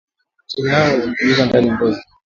[0.43, 2.01] Bakteria hao hujipenyeza ndani ya ngozi